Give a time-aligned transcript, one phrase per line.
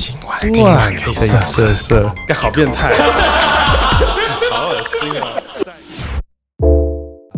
[0.00, 2.90] 今晚今晚可以色色，干好变态，
[4.50, 5.36] 好恶心啊！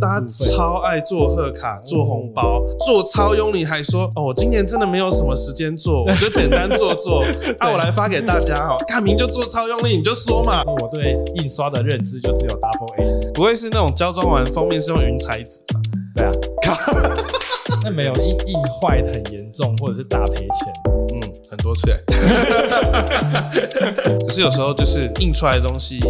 [0.01, 7.25] 大家超爱做贺卡、做红包、做超用，你还说哦，我今年真的没有什么时间做，我就简单做做。
[7.59, 10.63] 啊，我来发给大家哦，看明就做超用力，你就说嘛。
[10.65, 15.81] 我对印刷的认知就只有 Double A，不会是那种胶装完封面是用云彩纸吧？
[16.15, 16.33] 对啊，
[17.83, 21.02] 那没有印印坏的很严重，或者是大赔钱。
[21.53, 22.01] 嗯，很多次哎。
[24.27, 26.01] 可是有时候就是印出来的东西，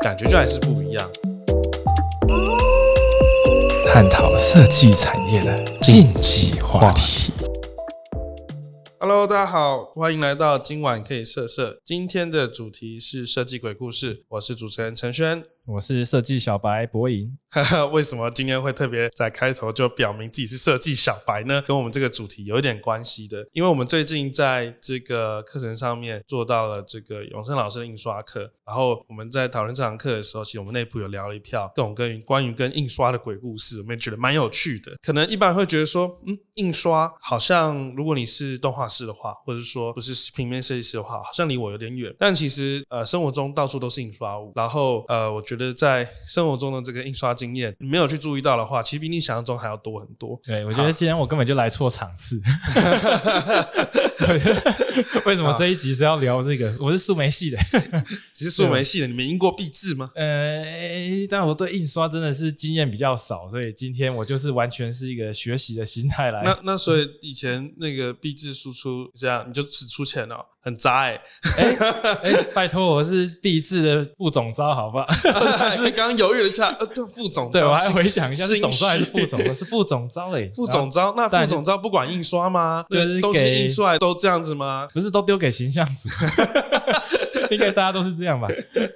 [0.00, 1.10] 感觉就还是不一样。
[3.86, 7.32] 探讨设计产业的禁忌话题。
[9.00, 11.80] Hello，大家好，欢迎来到今晚可以色色。
[11.84, 15.42] 今天的主题是设计鬼故事，我是主持人陈轩。
[15.64, 17.38] 我是设计小白博银，
[17.92, 21.62] 为什么今天会特别在开头就表明自己是设计小白呢？
[21.62, 34.96] 跟我们这个主题有一点关系的，因为我们最近在这个课程上面做到了这个永生老师的印刷课，然后我们在讨论这堂课的时候，其实我们内部有聊了一票各种跟关于跟印刷的鬼故事，我们也觉得蛮有趣的。
[35.00, 42.12] 可能一般人会觉得说，嗯，印刷好像如果你是动画师的话，或者说不是平面设计师的话，好像离我有点远。
[42.18, 50.40] 但其实呃，生活中到处都是印刷物，然后呃，我觉得在生活中的这个印刷经验，你没有去注意到的话，其实比你想象中还要多很多。
[50.44, 52.40] 对，我觉得今天我根本就来错场次。
[55.26, 56.74] 为什么这一集是要聊这个？
[56.80, 57.58] 我是数媒系的，
[58.32, 60.10] 其实数媒系的，你们印过毕制吗？
[60.16, 60.64] 呃，
[61.30, 66.42] 但我对印刷真的是经验比较少，所以今天我就是完全是一个学习的心态来。
[66.44, 70.46] 那那所以以前那个毕制输出这样，你就只出钱了。
[70.64, 71.20] 很渣哎！
[72.54, 75.06] 拜托，我是毕制的副总招，好不好？
[75.96, 79.42] 刚刚犹豫了一下，呃，副总对我还回想一下，是总招还是副总？
[79.44, 82.84] 我是副总招哎，副总招，那副总招不管印刷吗？
[82.88, 84.88] 就是东西印出来都这样子吗？
[84.92, 86.08] 不是都丢给形象组？
[87.50, 88.48] 应该大家都是这样吧？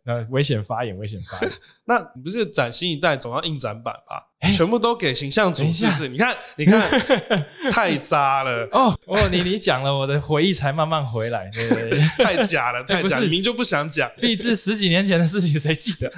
[0.06, 1.50] 呃，危险发言，危险发言。
[1.84, 4.22] 那你不是崭新一代总要印展版吧？
[4.54, 6.08] 全部都给形象组是不是？
[6.08, 6.88] 你看，你看，
[7.70, 9.18] 太渣了哦哦！
[9.30, 11.50] 你你讲了，我的回忆才慢慢回来。
[11.52, 13.18] 对对对，太假了，太假！
[13.18, 16.10] 你明就不想讲，毕竟十几年前的事情，谁记得？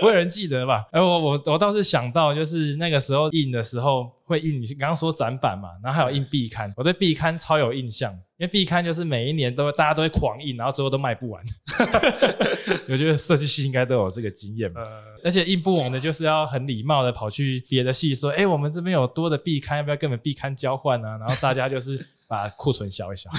[0.00, 0.84] 不会人记得吧？
[0.90, 11.42] 哎，我我我倒是想到，就是那个时候印的时候会印，你刚刚说展板嘛，然后还有印壁刊，我对壁刊超有印象，因为壁刊就是每一年都大家都会狂印，然后最后都卖不完。
[12.88, 14.72] 我觉得设计系应该都有这个经验，
[15.22, 21.08] 而且印不完的，就是要很礼貌的跑去别的系说，哎，我们这边有多的壁刊，要不要跟我们壁刊交换呢？
[21.18, 22.04] 然后大家就是。
[22.26, 23.30] 把库存消一消，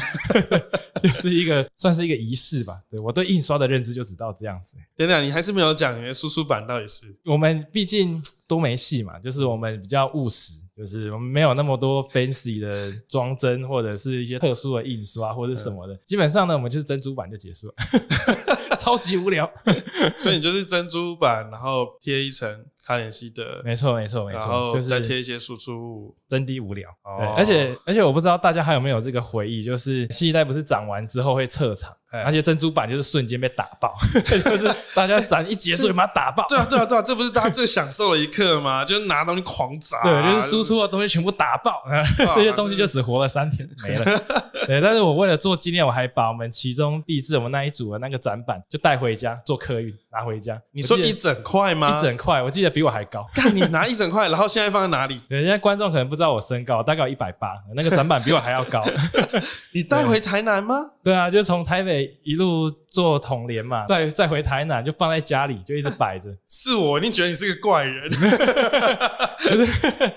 [1.01, 2.79] 就是一个算是一个仪式吧。
[2.87, 4.77] 对我对印刷的认知就只到这样子。
[4.95, 7.07] 等等，你还是没有讲你的输出版到底是？
[7.25, 15.95] 我们毕竟都没戏嘛，就是我们比较务实，就是我们没有那么多 fancy 的装帧或者是一些特殊的印刷或者什么的。
[16.03, 17.73] 基本上呢，我们就是珍珠版就结束了，
[18.77, 19.49] 超级无聊。
[20.17, 22.65] 所以你就是珍珠版，然后贴一层。
[22.85, 26.87] 卡点西的，没错没错没错，就是再贴一些输出物，真的无聊。
[27.17, 31.91] 对，而且而且我不知道大家还有没有这个回忆，就是新一代不是展完之后会撤场，
[32.23, 33.91] 而且珍珠板就是瞬间被打爆，
[34.29, 36.45] 就是大家展一结束就把它打爆。
[36.47, 38.85] 对啊对啊对啊，这不是大家 最享受的一刻吗？
[38.85, 41.81] 就是拿东西狂砸，对，就是输出的东西全部打爆，
[42.35, 44.05] 这些东西就只活了三天没了。
[44.67, 50.61] 对，但是我为了做纪念，我还把我们其中毕志我们那一组的那个展板就带回家做客运拿回家。
[50.71, 51.97] 你说一整块吗？
[51.97, 52.74] 一整块，我记得。
[52.75, 55.21] 比我还高， 看你拿一整块，然后现在放在哪里？
[55.29, 58.83] 对，现在观众可能不知道我身高，大概有一百八，那个展板比我还要高。
[59.71, 60.75] 你带回台南吗？
[61.01, 66.25] 对啊，就从台北一路坐统联嘛，再再回台南，就放在家里，就一直摆着。
[66.49, 68.11] 是我，一定觉得你是个怪人。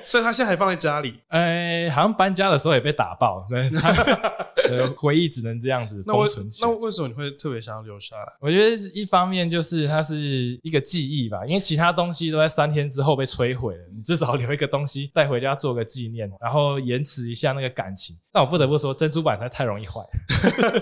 [0.04, 1.20] 所以他现在还放在家里。
[1.28, 3.44] 哎，好像搬家的时候也被打爆。
[4.96, 6.68] 回忆只能这样子封存起来。
[6.68, 8.32] 那为什么你会特别想要留下来？
[8.40, 10.16] 我觉得一方面就是它是
[10.62, 18.16] 一个记忆吧，因为其他东西都在三天之后被摧毁了，你至少留一个东西带回家做个纪念，然后延迟一下那个感情。
[18.38, 20.01] 但我不得不说，珍珠板它太容易坏。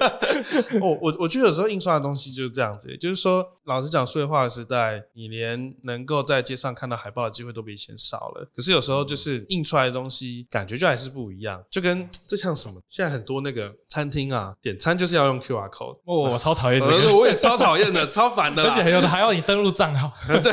[0.79, 8.47] 我我我觉得有时候印刷的东西就是这样子，就是说，老实讲，数字化的时代，你连能够在街上看到海报的机会都比以前少了。
[8.55, 11.65] 可是有时候就是印出来的东西，感觉就还是不一样。
[11.71, 12.75] 就跟这像什么？
[12.91, 15.97] 现在很多那个餐厅啊，点餐就是要用 Q R code。
[16.05, 18.65] 哦，我超讨厌这个，我也超讨厌的，超烦的。
[18.69, 20.13] 而且还有的还要你登录账号。
[20.43, 20.53] 对，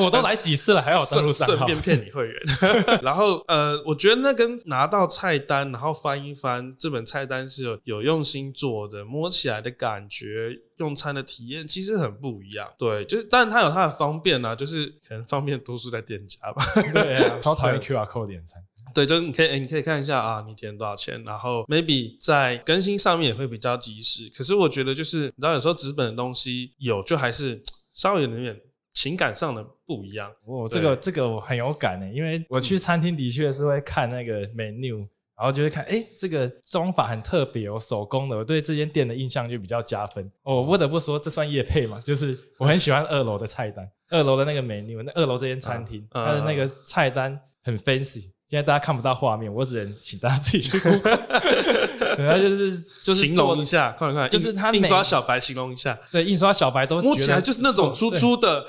[0.00, 2.36] 我都来几次了，还要登录账号，顺便骗你会员。
[3.02, 6.43] 然后呃，我觉得那跟拿到菜单，然后翻一翻
[6.78, 10.60] 这本菜单是有有用心做的，摸起来的感觉。
[10.78, 16.64] 用餐的体验其实很不一样，对，就是，但是它有它的方便啊，就是可能方便多数在店家吧。
[16.92, 18.60] 对啊， 超讨厌 QR code 点餐。
[18.92, 24.28] 对，就是你可以，诶你可以看一下啊，你点多少钱，然后 maybe 在更新上面也会比较及时。
[24.36, 27.62] 可是我觉得就是，你知道有时候纸本的东西有，就还是
[27.92, 28.60] 稍微有点
[28.94, 30.28] 情感上的不一样。
[30.44, 40.24] 我对这个这个我很有感呢，因为我去餐厅的确是会看那个 menu，然后就会看，哎，这个装法很特别哦，手工的，我对这间店的印象就比较加分。
[40.42, 48.30] 哦我不得不说，这算业配嘛，就是我很喜欢二楼的菜单，二楼的那个 menu，那二楼这间餐厅，嗯嗯它的那个菜单很 fancy。
[48.46, 51.18] 现在大家看不到画面，我只能请大家自己去 Google。
[52.16, 58.64] 对，它就是就是形容一下，快点快点，就是它印刷小白形容一下，对印刷小白都摸起来就是那种粗粗的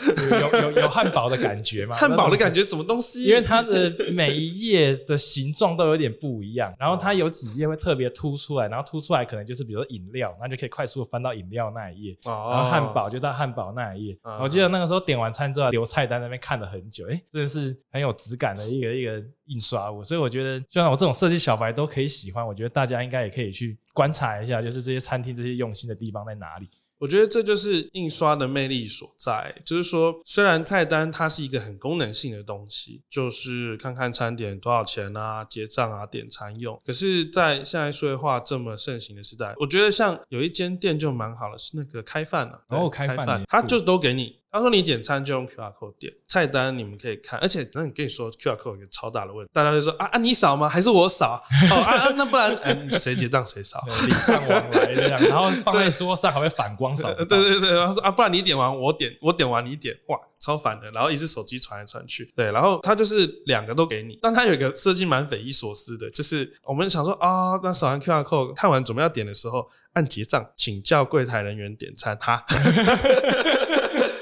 [0.54, 3.24] 有有有汉堡的感觉嘛， 汉堡的感觉，什么东西？
[3.26, 14.18] 因为它的每一页的形状都有点不一样，然后它有几页会特别凸出来，然后凸出来可能就是比如说饮料，那就可以快速地翻到饮料那一页，哦然后汉堡就到汉堡那一页。
[14.24, 26.70] 嗯我记得那个时候点完餐之后留菜单那边看了很久，哎，真的是很有质感的一个一个印刷物，所以我觉得就像我这种设计小白都可以喜欢，我觉得大家应该也可以去观察一下，就是这些餐厅这些用心的地方在哪里。
[26.98, 44.40] 我觉得这就是印刷的魅力所在，就是说，虽然菜单它是一个很功能性的东西，就是看看餐点多少钱啊、结账啊、点餐用，可是，在现在数位化这么盛行的时代，我觉得像有一间店就蛮好了，是那个开饭啊，对哦开饭他就都给你。
[44.56, 50.70] 他说你点餐就用 QR code 点菜单，你们可以看，而且那你跟你说 QR code 有个超大的问题，大家就说啊啊你扫吗？
[50.70, 51.44] 还是我扫？
[51.72, 53.84] 哦啊啊那不然 嗯谁结账谁扫？
[53.86, 57.14] 对礼尚往来这样，然后放在桌上还会反光扫。
[57.20, 60.90] 对对对，然后说啊，不然你点完我点，我点完你点，哇，超烦的。
[60.92, 72.42] 然后一只手机传来传去，对，然后他就是两个都给你，但他有一个设计蛮匪夷所思的，就是我们想说啊，那扫完 QR code 看完准备要点的时候，按结账，请叫柜台人员点餐，哈，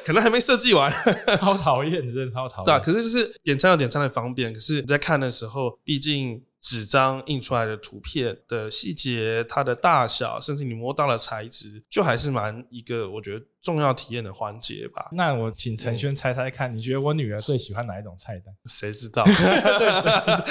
[0.06, 0.92] 可能还没设计完，
[1.40, 2.66] 超讨厌，真的超讨厌。
[2.66, 15.08] 对啊，可是就是点餐有点餐的方便，可是你在看的时候，毕竟纸张印出来的图片的细节、它的大小，甚至你摸到了材质，就还是蛮一个我觉得重要体验的环节吧。
[15.14, 18.54] 那我请陈轩猜猜看，你觉得我女儿最喜欢哪一种菜单？
[18.66, 19.24] 谁知道？
[19.26, 20.46] 对，谁知道？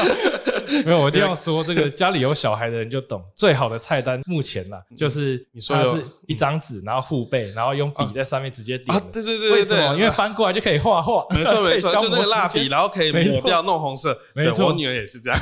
[0.86, 8.98] 没有，我一定要说，这个家里有小孩的人就懂，最好的菜单目前啦，就是嗯你说的是一张纸，然后护背，然后用笔在上面直接点。
[9.12, 9.88] 对对对对为什么？
[9.94, 14.18] 对，因为翻过来就可以画画，没错没错， 就那个蜡笔，然后可以抹掉弄红色。
[14.34, 15.38] 没错我女儿也是这样。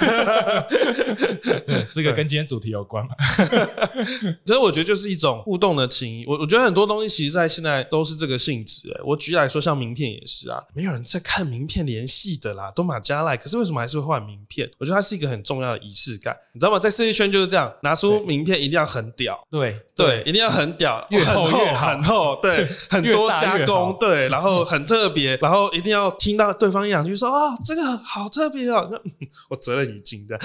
[1.67, 3.14] 对，这个跟今天主题有关嘛？
[4.44, 6.25] 可是我觉得就是一种互动的情谊。
[6.26, 8.91] 我我觉得很多东西其实，在现在都是这个性质。
[8.91, 13.37] 哎，我举例来说，像名片也是啊，没有人在看名片联系的啦，都马加赖。
[13.37, 14.71] 可是为什么还是会换名片？
[14.79, 16.79] 我觉得它是一个很重要的仪式感，你知道吗？
[16.79, 19.39] 在设计圈就是这样，拿出名片一定要很屌。
[19.51, 28.91] 对对，一定要很屌，越很厚厚越好很厚，对， 很多加工对，然后很特别，然后一定要听到对方一两句说哦，这个好特别哦，
[29.51, 30.39] 我责任已尽的，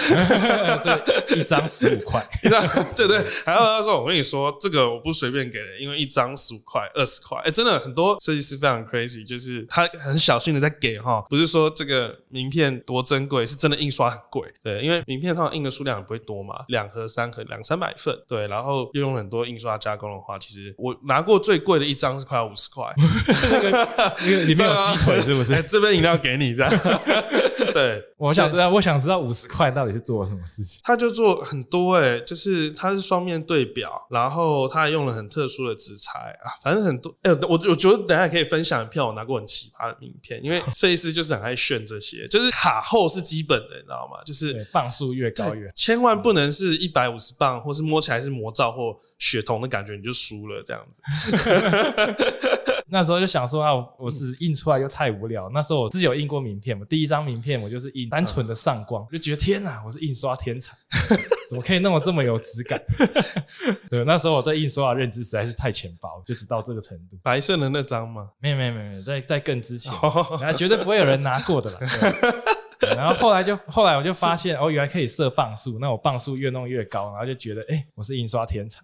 [0.83, 2.27] 这一张十五块，
[2.95, 22.85] 对对，还有他说我跟你说，这个我不随便给的，因为一张十五块、二十块，哎，真的很多设计师非常 crazy，就是他很小心的在给哈，不是说这个名片多珍贵，是真的印刷很贵，对，因为名片通常印的数量也不会多嘛，两盒、三盒、两三百份，对，然后又用很多印刷加工的话，其实我拿过最贵的一张是快要五十块，
[24.47, 25.63] 里面有鸡腿是不 哎，是？
[25.63, 26.71] 这杯饮料给你这样，
[27.73, 30.79] 对，我想知道，我想知道五十块到底是做了什么事情。
[30.85, 44.21] 他就做很多哎、就是它是双面对表，然后他还用了很特殊的纸材啊，反正很多哎、我我觉得等下可以分享一票我拿过很奇葩的名片，因为 设计师就是很爱炫这些，就是卡厚是基本的，你知道吗？
[44.25, 45.71] 就是，磅数越高越。
[45.75, 51.01] 千万不能是一百五十磅，或是摸起来是魔皂或血铜的感觉，你就输了这样子。
[52.87, 55.49] 那时候就想说啊，我我只印出来又太无聊。
[55.53, 60.75] 那时候我自己有印过名片嘛，第一张名片我就是印单纯的上光，就觉得天哪，我是印刷天才，
[61.49, 62.81] 怎么可以弄得这么有质感？
[63.89, 67.17] 对，那时候我对印刷的认知实在是太浅薄，就只到这个程度。
[67.23, 68.29] 白色的那张吗？
[68.39, 71.79] 没有没有没有，在在更之前，哦然后绝对不会有人拿过的啦。
[72.77, 78.81] 对对然后后来就后来我就发现哦，原来可以设磅数，那我磅数越弄越高，然后就觉得哎、我是印刷天才。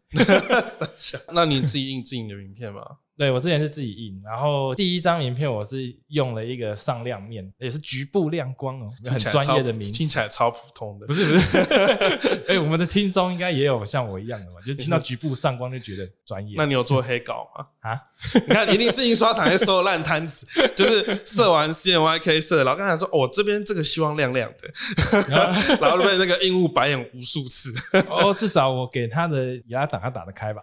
[1.33, 2.81] 那你自己印自己的名片吗？
[3.21, 10.07] 对我之前是自己印，然后第一张名片我是用了一个上亮面，也是局部亮光哦，很专业的名听。
[10.07, 11.13] 起来超普通的不。
[11.13, 17.67] 是不是， 哎、我们的听众应该也有像我一样的嘛，就听到局部上光就觉得专业那你有做黑稿吗？
[17.81, 18.01] 啊。
[18.47, 24.69] 你看，一定是印刷厂在收烂摊子，就是设完 CMYK 设，然后刚才说，哦，这边这个希望亮亮的，
[25.81, 27.73] 然后被那个印务白眼无数次。
[28.09, 30.61] 哦，至少我给他的雅档他打得开吧，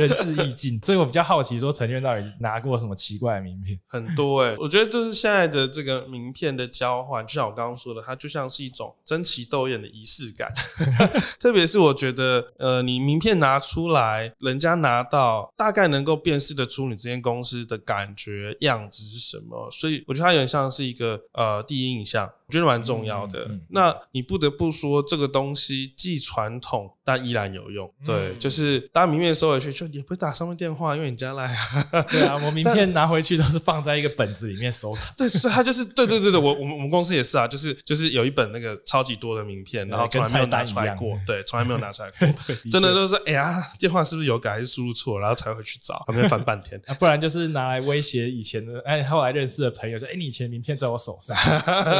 [0.00, 0.80] 仁至义尽。
[0.82, 3.78] 所以我比较好奇奇说陈娟到底拿过什么奇怪的名片？
[3.86, 10.52] 很多哎、我觉得就是现在的这个名片的交换，就像我刚刚说的，它就像是一种争奇斗艳的仪式感。
[11.40, 23.46] 特别是我觉得，呃，你名片拿出来，人家拿到，大概能够辨识得出你这间公司的感觉样子是什么，所以我觉得它有点像是一个呃第一印象，我觉得蛮重要的。
[23.68, 27.92] 那你不得不说，这个东西既传统但依然有用。
[28.04, 32.02] 对，嗯就是当名片收回去，就也不会打上面电话，因为你加赖啊。
[32.10, 35.12] 对啊， 我名片拿回去都是放在一个本子里面收藏。
[35.14, 46.80] 对，所以他就是对对对对，我我们我们公司也是啊，就是就是有一本那个超级多的名片，然后从来没有拿出来过 对，从来没有拿出来过，对，真的都是哎呀，电话是不是有改还是输入错，然后才会去找，旁边翻半天。
[46.88, 51.36] 啊不然就是拿来威胁以前的，哎，后来认识的朋友说，哎，你以前名片在我手上，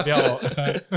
[0.03, 0.38] 不要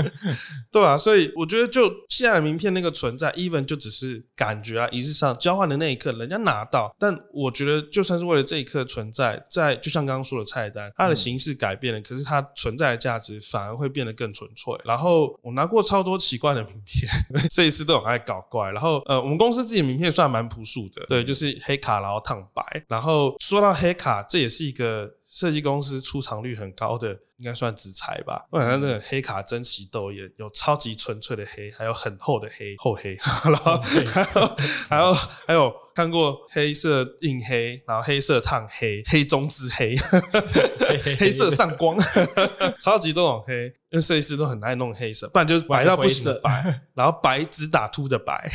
[0.70, 14.74] 对啊，所以我觉得就现在名片那个存在，even 就只是感觉啊，仪式上交换的那一刻，人家拿到，但我觉得就算是为了这一刻存在，在就像刚刚说的菜单，它的形式改变了，可是它存在的价值反而会变得更纯粹。
[14.84, 17.10] 然后我拿过超多奇怪的名片，
[17.50, 18.70] 设计师都很爱搞怪。
[18.70, 22.62] 然后呃，我们公司自己名片算蛮朴素的，对，就是黑卡然后烫白。
[22.88, 27.08] 然后说到黑卡，这也是一个设计公司出场率很高的，
[27.38, 28.46] 应该算纸材吧。
[28.50, 33.16] 我感觉那个黑卡争奇斗艳，有超级纯粹的黑，还有很厚的黑，厚黑，
[33.48, 34.44] 然后还有
[34.88, 39.94] 还有还有看过黑色印黑，然后黑色烫黑，黑中之黑，
[41.18, 41.96] 黑色上光，
[42.80, 43.72] 超级多种黑。
[43.92, 48.50] 因为设计师都很爱弄黑色，不然就是白到不行的白， 然后白只打秃的白。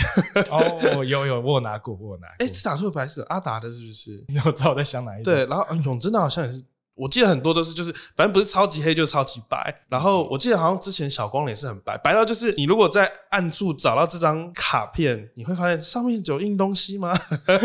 [0.49, 2.35] 哦，有有，我有拿过，我有拿過。
[2.39, 4.25] 哎，只打秃的白是阿达的，是不是？
[4.29, 5.31] 你知道我在想哪一种。
[5.31, 6.63] 对，然后嗯永真的好像也是，
[6.97, 9.83] 我记得很多都是就是，反正不是超级黑就是超级白。
[9.87, 17.13] 然后我记得好像之前小光脸是很白，白到就是你如果在暗处找到这张卡片，你会发现上面有印东西吗？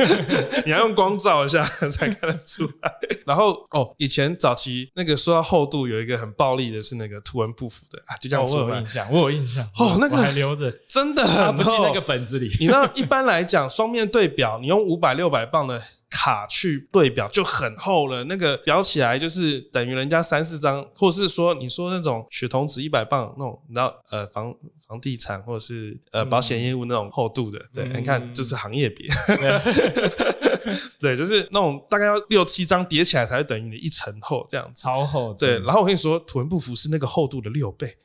[0.67, 2.93] 你要用光照一下才看得出来。
[3.25, 9.65] 然后哦，以前早期那个说到厚度有一个很暴力的是那个图文不符的啊，就这样哦，我有印，象，我有印象。
[9.79, 11.23] 哦那个我还留着，真的
[11.53, 12.47] 不进那个本子里。
[12.61, 15.81] 你知道，一般来讲，双面对表，你用五百、六百磅的
[16.13, 24.55] 卡去对表就很厚了，那个裱起来就是等于人家三四张，或者是说你说那种血铜纸一百磅那种，你知道呃房
[24.87, 34.83] 房地产或者是呃保险业务那种厚度的，对，嗯你看就是行业别，对 对，就是那种大概要六七张叠起来才会等于你一层厚这样子。
[34.83, 35.35] 超厚。
[35.35, 37.97] 对，然后我跟你说，图文不符是那个厚度的六倍。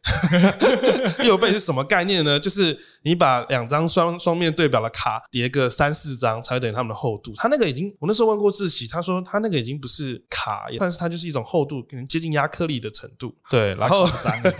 [1.19, 2.39] 六倍是什么概念呢？
[2.39, 7.31] 就是你把两张双双面对表的卡叠个三四张，才会等于它们的厚度。
[7.35, 13.33] 他那个已经，我那时候问过志奇，他说他那个已经不是卡，但是它就是一种厚度，可能接近亚克力的程度。
[13.49, 14.05] 对，然后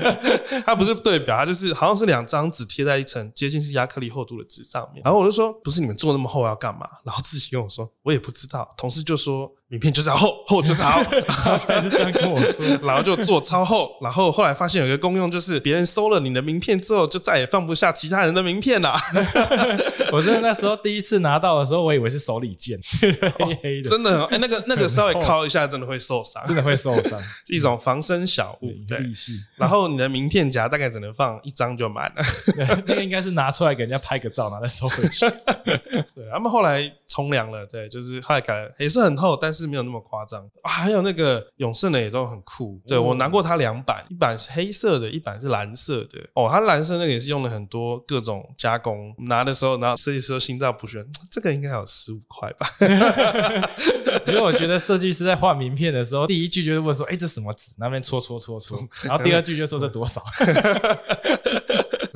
[0.66, 5.02] 它不是对表，它就是好像是两张纸贴在一层接近是亚克力厚度的纸上面。
[5.04, 6.88] 然后我就说，不是你们做那么厚要干嘛？
[7.04, 8.74] 然后志奇跟我说，我也不知道。
[8.78, 11.04] 同事就说，名片就是要厚，厚就是要厚。
[11.68, 12.66] 还是这样跟我说。
[12.84, 18.98] 然后就做超厚，然后后来发现有一个功用，就是别人收了你的名片之后，就再也放不下其他人的名片啦。
[20.14, 23.12] 我真的那时候第一次拿到的时候，我以为是手里剑，黑
[23.62, 27.20] 黑的，真的， 哎、那个那个稍微敲一下，真的会受伤，真的会受伤。
[27.48, 28.72] 一种防身小物。
[28.88, 28.98] 对，
[29.58, 32.24] 然后你的名片夹大概只能放一张就满了。
[32.56, 35.26] 对 那个应该是拿出来给人家拍个照，然后再收回去。
[36.16, 40.70] 对，他们后来从良了，对，就是后来改了，也是很厚，但是没有那么夸张啊。
[40.70, 46.20] 还有那个永盛的也都很酷，对哦我拿过它两版，一版是黑色的，一版是蓝色的。
[46.34, 52.68] 哦，它蓝色那个也是用了很多各种加工，拿的时候，然后设计师都心照不宣，这个应该有十五块吧？
[54.26, 60.22] 其实我觉得设计师在画名片的时候，第一句就是问说：“哎、这什么纸？”那边戳戳戳戳， 然后第二句就说：“这多少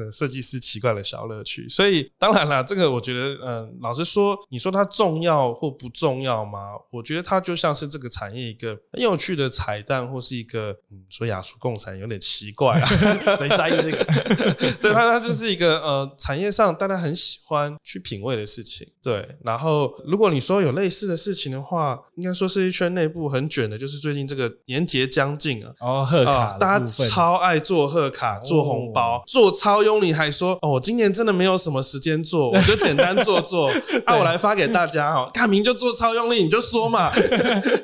[0.01, 1.67] 对，设计师奇怪的小乐趣。
[1.70, 6.60] 所以当然啦，这个我觉得，嗯、老实说，你说它重要或不重要吗？
[6.91, 12.86] 我觉得它就像是这个产业一个很有趣的彩蛋，或是一个，嗯，说雅俗共赏有点奇怪啊。？
[13.38, 14.03] ”谁在意这个？
[14.81, 18.88] 对，它它就是一个呃，产业上大家很喜欢去品味的事情。
[19.03, 33.69] 对，然后如果你说有类似的事情的话，应该说设计圈内部很卷的，就是最近这个年节将近啊，哦，贺卡、啊，大家超爱做贺卡、做红包、做超优，你还说哦，我今年真的没有什么时间做， 我就简单做做，
[34.05, 37.12] 啊，我来发给大家哈， 看明就做超用力，你就说嘛，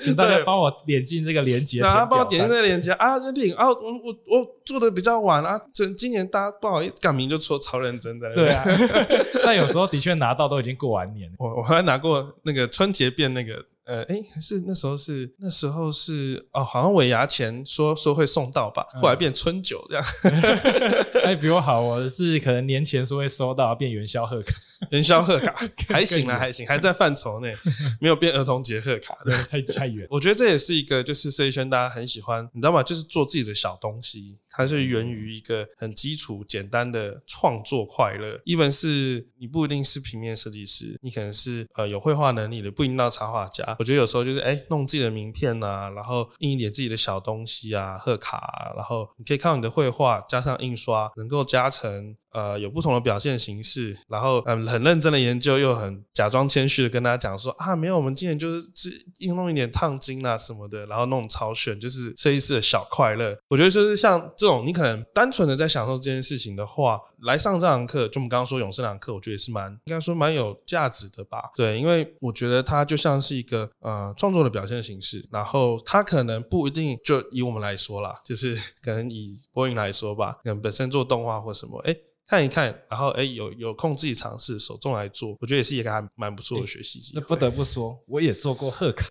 [0.01, 0.43] 请大家对。
[0.43, 2.91] 帮我点进这个链接，然后帮我点进这个链接。
[2.93, 8.31] 啊，那领啊，我我我做的比较晚啊，这今年大家不好意思，赶明就说超认真的。
[8.35, 8.63] 对啊，
[9.45, 11.35] 但有时候的确拿到都已经过完年了。
[11.39, 13.65] 我我还拿过那个春节变那个。
[13.87, 20.03] 呃，哎，是那时候是那时候是哦，好像尾牙前说说会送到吧，后来变春酒这样。
[21.23, 24.53] 哎，比我好，我是可能年前说会收到，变元宵贺卡，
[24.91, 25.55] 元宵贺卡
[25.87, 27.53] 还行啊，还行，还在范畴内，
[28.01, 29.15] 没有变儿童节贺卡，
[29.49, 30.05] 太太远。
[30.09, 32.83] 我觉得这也是一个就是设计圈大家很喜欢，你知道吗？
[32.83, 34.37] 就是做自己的小东西。
[34.57, 38.41] 它是源于一个很基础、简单的创作快乐。
[38.43, 43.75] 一文是你不一定是平面设计师，你可能是呃有绘画能力的，不一定到插画家。
[43.77, 52.15] 我觉得有时候就是哎弄自己的名片啊，然后印一点自己的小东西啊、贺卡，啊然后你可以靠你的绘画加上印刷，能够加成。
[52.33, 58.91] 呃，有不同的表现形式，然后嗯，很认真的研究，又很假装谦虚的跟大家讲说啊，没有，我们今年就是只
[59.33, 63.35] 弄一点烫金啊什么的，然后弄超炫，就是设计师的小快乐。
[63.47, 71.51] 我觉得就是像这种，你可能单纯的在享受这件事情的话，来上这堂课，就我们刚刚说永生堂课，我觉得也是蛮应该说蛮有价值的吧？
[71.55, 81.95] 对，因为我觉得它就像是一个呃创作的表现形式，然后它可能不一定就以我们来说啦，就是可能以播音来说吧，可能本身做动画或什么，哎。
[82.29, 87.21] 看一看，然后哎，有有空自己尝试手动来做，我觉得也是一个还蛮不错的学习机会。
[87.21, 89.07] 那不得不说，我也做过贺卡。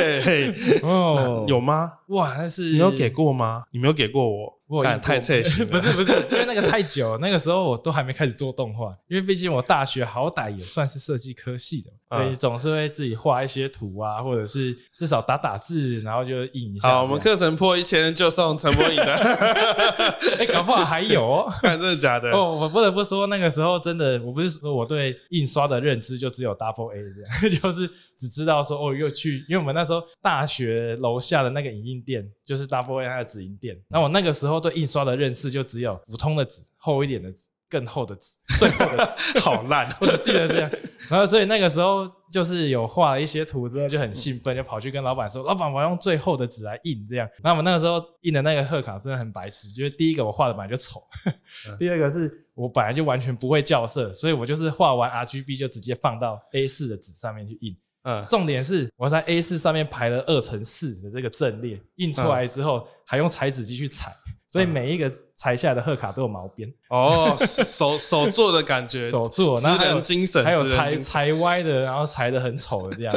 [0.82, 1.92] 哦，有吗？
[2.08, 3.64] 哇，那是你有给过吗？
[3.70, 4.58] 你没有给过我。
[4.68, 16.86] 我太菜心，不是不是，因为那个太久，那个时候我都还没开始做动画，因为毕竟我大学好歹也算是设计科系的，所以总是会自己画一些图啊，或者是至少打打字，然后就印一下。
[16.90, 19.14] 好，我们课程破一千就送陈柏颖的
[20.38, 22.30] 哎，搞不好还有， 哦真的假的？
[22.32, 26.98] 哦，我不得不说，那个时候真的，我不是说我对印刷的认知就只有 Double A
[27.40, 27.90] 这样，就是。
[28.18, 33.80] 只知道说哦，又去，因为我们那时候大学楼下的那个影印店就是 Double A 那个纸印店。
[33.88, 40.70] 那我那个时候对印刷的认识就只有普通的纸、厚一点的纸、更厚的纸、 最厚的纸，好烂，我只记得这样。
[41.08, 47.28] 然后所以那个时候就是有画了一些图之后就很兴奋，就跑去跟老板说：“老板，我用最厚的纸来印。”这样。
[47.42, 51.00] 那我们那个时候印的那个贺卡真的很白痴，就是第一个我画的本来就丑，
[51.78, 57.76] 第二个是我本来就完全不会校色，所以我就是画完 RGB 就直接放到 A 四的纸上面去印。
[58.04, 64.10] 嗯，重点是我在 A 四上面排了二乘四的这个阵列，印出来之后还用裁纸机去裁，
[64.48, 66.72] 所以每一个裁下来的贺卡都有毛边。
[66.88, 73.14] 哦，手手做的感觉， 手做，职人精神，还有裁裁歪的，然后裁的很丑的这样，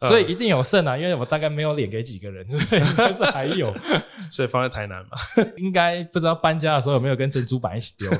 [0.00, 3.74] 所以一定有剩啊，因为我大概没有脸给几个人，所以但是还有，
[4.30, 5.10] 所以放在台南嘛，
[5.56, 8.10] 应该不知道搬家的时候有没有跟珍珠板一起丢。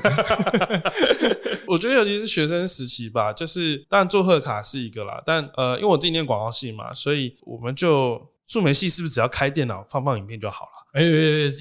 [1.67, 10.71] 我觉得尤其是学生时期吧，就是当然做贺卡是一个啦，但呃，因为我自己念广告系嘛，所以我们就数媒系是不是只要开电脑放放影片就好了？
[10.93, 11.03] 哎，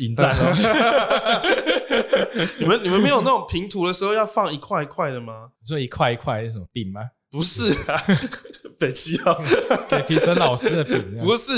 [0.01, 0.53] 引战哦！
[2.59, 5.49] 你们你们没有那种平图的时候要放一块一块的吗？
[5.61, 7.01] 你说一块一块是什么饼吗？
[7.37, 8.03] 不是啊，
[8.81, 9.39] 北七号
[9.91, 11.53] 给评审老师的饼，不是。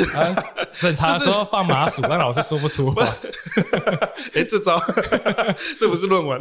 [0.71, 3.07] 审查的时候放麻薯，让老师说不出话。
[4.35, 4.77] 哎，这招
[5.79, 6.41] 这不是论文，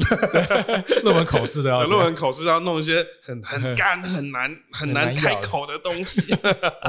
[1.04, 6.36] 论文口试的要论文口试要弄一些很很干、很难、很难开口的东西。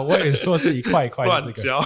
[0.02, 1.78] 我也说是一块一块乱教。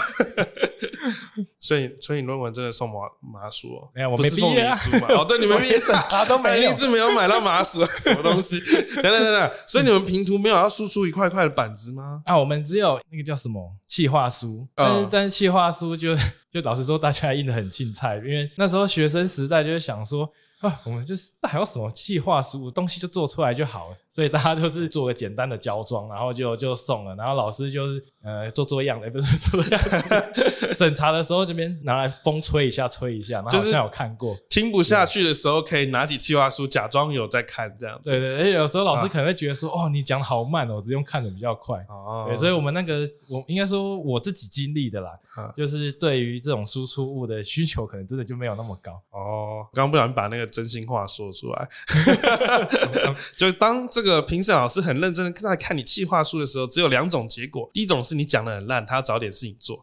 [1.63, 3.89] 所以，所以论文真的送麻麻薯哦？
[3.95, 4.77] 没有，我没毕业啊。
[5.11, 8.61] 哦，对，你们毕业 审查都没有，是没有买到麻薯什么东西？
[8.97, 12.21] 等等等等，所以你们平图没有要输出一块块的板子吗？
[12.27, 16.17] 啊，我们只有那个叫什么企划书，但是但是企划书就
[16.53, 20.29] 就老实说，大家印的很青菜，因为那时候学生时代就是想说。
[20.63, 38.11] 啊，我们就是还有什么计划书东西就做出来就好了，所以大家都是做个简单的胶装，然后就就送了，然后老师就是呃做做样的， 不是做样子，审查的时候这边拿来风吹一下吹一下，然后好像有看过，听不下去的时候可以拿起计划书假装有在看这样子。
[38.11, 41.79] 对对，而且有时候老师可能会觉得说，哦，你讲好慢哦，我只用看的比较快。
[41.89, 42.99] 哦，对，所以我们那个
[43.31, 45.11] 我应该说我自己经历的啦，
[45.57, 48.93] 就是对于这种输出物的需求可能真的就没有那么高。
[49.11, 50.43] 哦，刚刚不小心把那个。
[50.53, 51.69] 真心话说出来，
[53.39, 59.77] 就当这个评审老师很认真的在看你气话书的时候，只有两种结果：第一种是你讲的很烂，他要找点事情做；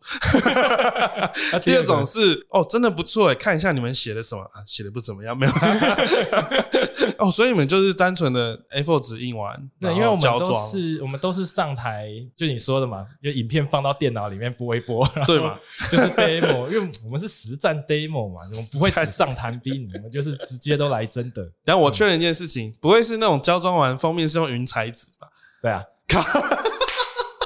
[1.65, 5.51] 第二种是哦，真的不错哎，看一下你们写的什么，写的不怎么样，没有
[7.17, 15.57] 哦，所以你们就是单纯的 A4 纸印完， 对，因为我们都是我们都是上台，就你说的嘛，就影片放到电脑里面播一播，对嘛，
[15.91, 20.59] 就是 demo，因为我们是实战 demo 嘛，我们不会纸上谈兵，我们就是直。
[20.59, 25.27] 接都来真的，但我确认一件事情，不会是那种胶装完封面是用云彩纸吧？
[25.61, 25.83] 对啊，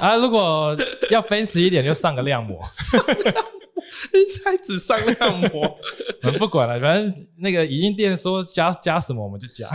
[0.00, 0.74] 啊，如果
[1.10, 2.58] 要分析一点，就上个亮膜。
[4.12, 5.78] 云彩纸上亮膜，
[6.24, 9.68] 我们不管了，反正那个影印店说加加什么我们就加。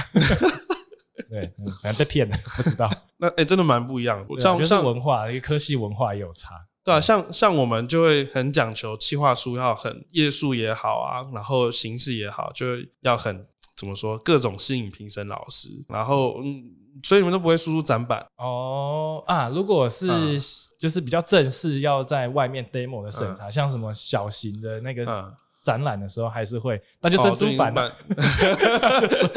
[1.29, 2.89] 对，嗯反正被骗了，不知道。
[3.17, 4.25] 那哎、真的蛮不一样的。
[4.25, 6.55] 对啊就是像像文化，一个科系文化也有差。
[6.83, 12.65] 对啊，像像我们就会很讲求企划书要很页数也好啊，然后形式也好，就
[13.01, 13.45] 要很
[13.77, 16.63] 怎么说，各种吸引评审老师，然后嗯，
[17.03, 20.39] 所以你们都不会输出展板，哦啊，如果是、嗯。
[20.79, 27.81] 就是比较正式，要在外面 demo 的审查，像什么小型的那个嗯，展览的时候，还是会，那就哦 珍珠版、就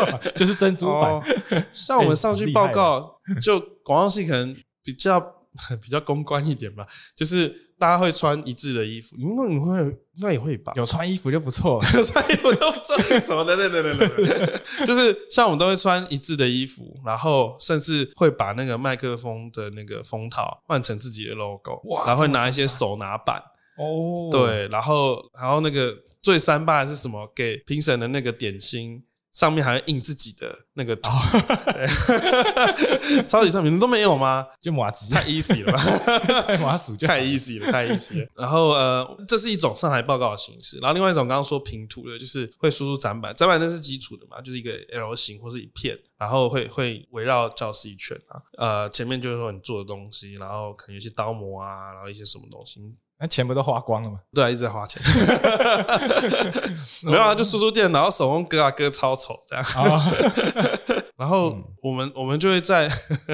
[0.05, 1.11] 啊，就是珍珠板。
[1.11, 1.23] 哦
[1.73, 5.21] 像我们上去报告，就广告系可能比较
[5.83, 9.77] 比较公关一点吧，就是大家会穿一致的衣服，你们你会
[10.15, 10.73] 应该也会吧？
[10.79, 12.05] 有穿衣服就不错 有。
[12.05, 23.43] 穿衣服就不错什么的，对对对对对， 就是像我们都会穿一致的衣服，然后甚至会把那个麦克风的那个封套换成自己的 logo，哇然后会拿一些手拿板，
[23.77, 25.93] 哦，对，然后然后那个
[26.23, 27.29] 最三八是什么？
[27.35, 29.03] 给评审的那个点心。
[29.33, 31.11] 上面还会印自己的那个图，
[31.73, 31.87] 对。
[33.27, 34.47] 超级上面都没有吗？
[34.61, 36.43] 就马吉，太 easy 了吧！
[36.43, 38.29] 太 马鼠就太 easy 了，太 easy 了。
[38.37, 52.81] 然后呃，这是一种上台报告的形式，然后另外一种刚刚说平图的，就是会输出展板，展板那是基础的嘛，就是一个 L 型或是一片，然后会会围绕教室一圈啊，呃，前面就是说你做的东西，然后可能有些刀模啊，然后一些什么东西，
[53.23, 54.19] 那钱不都花光了吗？
[54.35, 55.01] 对啊，一直在花钱，
[57.09, 59.65] 没有啊，就输出电脑，手工割啊割超丑这样。
[59.65, 60.05] 啊，
[61.17, 61.65] 然后嗯。
[61.83, 62.89] 我们、我们就会在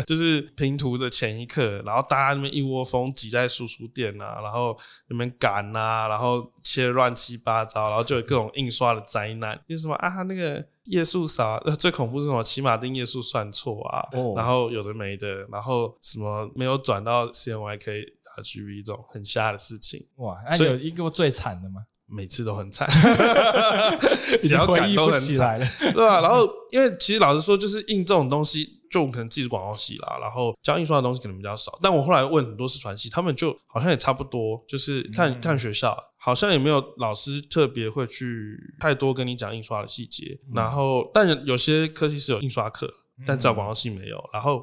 [0.07, 4.75] 就是拼图的前一刻，然后大家那边一窝蜂挤在输出店啊，然后
[5.09, 12.43] 那边赶啊，然后切得乱七八糟，然后就有各种印刷的灾难，就是什么啊那个页数少，啊最恐怖是什么？
[12.43, 14.33] 骑马丁页数算错啊，哦。
[14.35, 18.07] 然后有的没的，然后什么没有转到 CMYK
[18.43, 21.83] RGB 这种很瞎的事情，哇，那所以有一个最惨的吗？
[22.11, 22.89] 每次都很惨，
[24.43, 25.31] 已 只要经回忆不赶都很惨。
[25.31, 25.67] 起来了。
[25.93, 31.79] 对啊，然后因为其实老实说，就是印这种东西，就我们可能自己是广告系啦，然后教印刷的东西可能比较少。
[31.83, 40.39] 但我后来问很多视传系，他们就好像也差不多，就是看、嗯看学校，好像也没有老师特别会去太多跟你讲印刷的细节。
[40.47, 42.91] 嗯然后，但有些科系是有印刷课，
[43.27, 44.19] 但嗯至少广告系没有。
[44.33, 44.63] 然后，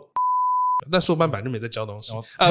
[0.92, 2.50] 但硕班本来就没在教东西哦啊。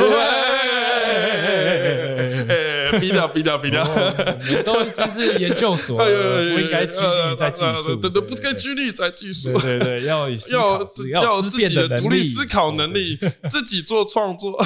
[1.15, 3.83] 哎 逼掉，逼掉，逼掉！
[3.83, 4.15] 哦
[4.47, 6.07] 你们都已经是研究所了，
[6.55, 9.79] 不应该拘泥在技术，对对，不该拘泥在技术对。
[9.79, 12.95] 对对， 要要要有自己的独立思考能。
[12.95, 13.19] 力，
[13.51, 14.57] 自己做创作。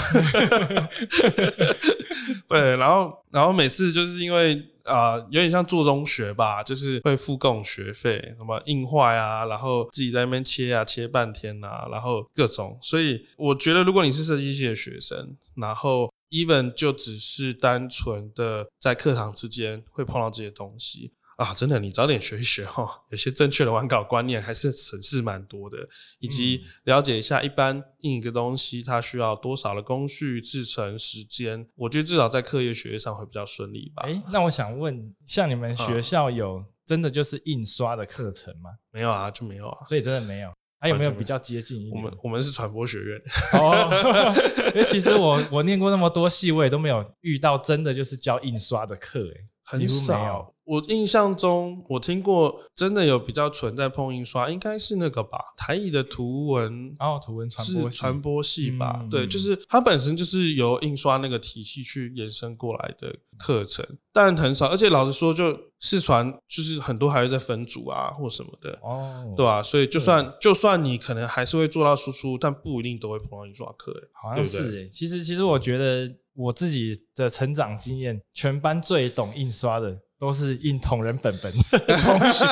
[2.46, 12.78] 对，然后然后每次就是因为啊、呃有点像做中学吧，就是会付供学费，什么印坏啊，然后自己在那边切啊，切半天啊，然后各种。
[12.82, 21.12] 所以我觉得，如果你是设计系的学生，然后 even 就只是单纯的在课堂之间会碰到这些东西。
[21.36, 25.78] 啊，真的，你早点学一学哈， 有些正确的玩稿观念还是省事蛮多的，
[26.18, 34.02] 以及了解一下一般印一个东西它需要多少的工序、制成时间，我觉得至少在课业学业上会比较顺利吧。
[34.04, 38.70] 哎，那我想问，像你们学校有真的就是印刷的课程吗？
[38.90, 39.86] 没有啊，就没有啊。
[39.86, 40.52] 所以真的没有。
[40.80, 41.96] 还有没有比较接近一点？
[41.96, 43.20] 我们我们是传播学院，
[43.54, 44.32] 哦，
[44.74, 50.54] 因为其实我我念过那么多系，我也都没有遇到真的就是教印刷的课，哎，很少。
[50.68, 58.98] 我印象中，我听过真的有比较纯在碰印刷，应该是那个吧，台艺的图文然后图文传播传播系吧？
[59.00, 64.66] 嗯对，就是它本身就是由印刷那个体系去延伸过来的课程，但很少。
[64.66, 73.90] 而且老实说，就视传就是很多还会在分组啊或什么的，哦，对吧、所以就算就算你可能还是会做到输出，但不一定都会碰到印刷课。
[73.92, 74.88] 欸好像是哎。
[74.92, 82.44] 其实其实我觉得我自己的成长经验，全班最懂印刷的都是印同人本本的同学。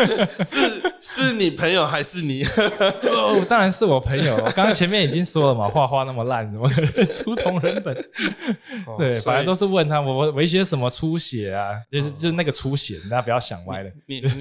[0.46, 2.42] 是是你朋友还是你？
[3.04, 4.34] 哦，当然是我朋友。
[4.36, 7.94] 我刚刚前面已经说了嘛，画画那么烂，怎么可能出同人本？
[8.96, 14.40] 对，反正都是问他我我我一些什么出血啊，就是就是那个出血，大家不要想歪了你你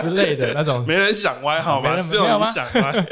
[0.00, 2.02] 之类的那种，没人想歪好吗？
[2.02, 3.06] 想歪。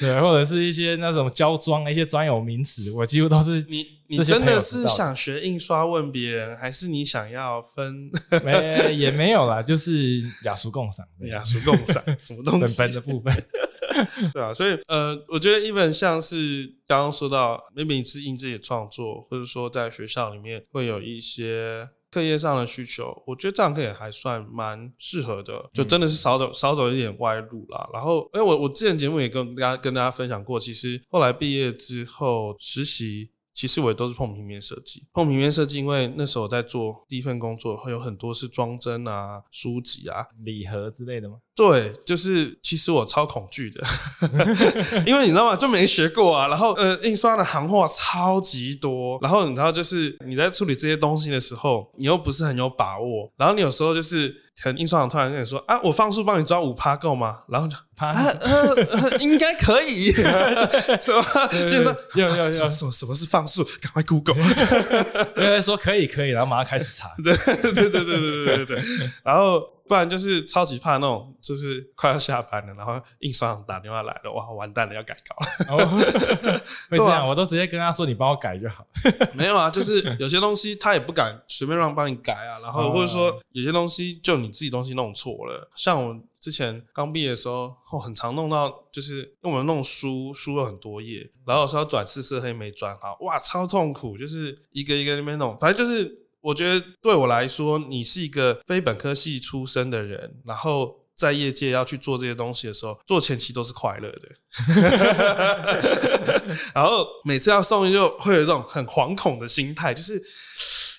[0.00, 8.10] 对，或者是一些那种胶装一些专有名词，我几乎都是你你真的是想学印刷问别人，还是你想要分
[8.42, 12.78] 没也没有啦，就是雅俗共赏，雅俗共赏什么东本西？
[12.78, 13.46] 本的部分。
[14.32, 27.88] 对啊，所以呃，我觉得 even 像是刚刚说到，maybe 你是印自己的创作，或者说在学校里面会有一些课业上的需求，我觉得这样课也还算蛮适合的，就真的是少走少走一点歪路啦。
[27.92, 33.30] 然后，因为我我之前节目也跟大家跟大家分享过，其实后来毕业之后实习。
[33.58, 35.02] 其实我也都是碰平面设计。
[35.12, 41.38] 碰平面设计，因为那时候我在做第一份工作，会有很多是装帧啊、书籍啊、礼盒之类的吗？
[41.56, 43.84] 对，就是其实我超恐惧的，
[45.04, 45.56] 因为你知道吗？
[45.56, 46.46] 就没学过啊。
[46.46, 57.40] 然后呃，印刷的行话超级多，然后你知道，就是你在处理这些东西的时候，你又不是很有把握，然后你有时候就是可能印刷厂突然跟你说啊，我放数帮你抓五趴够吗？
[57.48, 60.12] 然后就趴啊呃呃，应该可以，
[61.00, 61.22] 什么？
[61.50, 63.64] 就是说有有有什么什么是放数？
[63.80, 64.36] 赶快 Google。
[65.36, 67.10] 因为说可以可以，然后马上开始查。
[67.22, 68.82] 对对对对对对对对，
[69.24, 75.76] 然后不然就是超级怕那种，就是快要下班了，然后印刷厂打电话来了，哇，完蛋了，要改稿了。
[75.76, 75.86] 哦，
[76.90, 78.86] 会这对啊样，我都直接跟他说，你帮我改就好。
[79.34, 100.96] 没有啊，就是有些东西他也不敢随便让帮你改啊，然后哦或者说有些东西就你自己东西弄错了，像我之前刚毕业的时候，哦，很常弄到就是因为我们弄书，书有很多页，然后有时候转四色黑没转好，哇，超痛苦，就是一个一个那边弄，反正就是我觉得对我来说，你是一个非本科系出身的人，然后。
[101.18, 104.28] 在业界要去做这些东西的时候，做前期都是快乐的，
[106.72, 110.22] 然后每次要送就会有一种很惶恐的心态，就是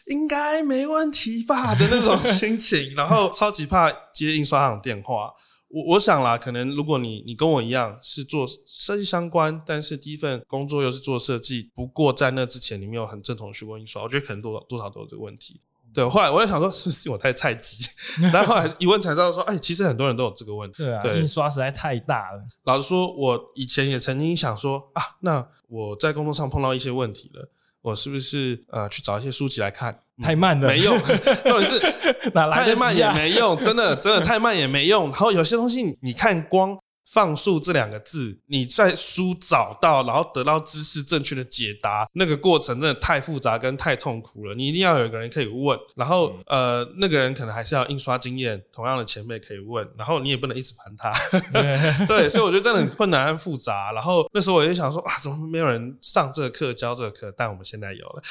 [0.07, 5.31] 应该没问题吧的那种心情，然后超级怕接印刷厂电话。
[5.69, 15.61] 我我想啦，可能如果你你跟我一样是做设计相关，但是第一份工作又是做设计，不过在那之前你没有很正统的学过印刷，我觉得可能多少多少都有这个问题。
[15.91, 17.83] 对，后来我也想说，是不是我太菜鸡？
[18.31, 20.83] 然后后来一问才知道说，哎，其实很多人都有这个问题。
[20.83, 22.43] 对啊，对印刷实在太大了。
[22.65, 27.49] 老实说，我以前也曾经想说啊，那我在工作上碰到一些问题了，
[27.81, 29.99] 我是不是呃去找一些书籍来看？
[30.19, 30.97] 嗯太慢了，没用，
[31.45, 33.13] 重点是哪来的太慢也啊？
[33.15, 35.05] 没用，真的真的太慢也没用。
[35.05, 36.77] 然后有些东西你你看光
[37.11, 44.53] 放数这两个字，你在书找到，然后得到知识正确的解答，那个过程真的太复杂跟太痛苦了。
[44.53, 51.11] 你一定要有一个人可以问，然后、呃那个人可能还是要印刷经验，同样的前辈可以问，然后你也不能一直烦他。
[52.05, 53.91] 对，所以我觉得真的很困难很复杂。
[53.91, 57.33] 然后那时候我就想说啊，怎么没有人上这个课教这个课？
[57.35, 58.21] 但我们现在有了。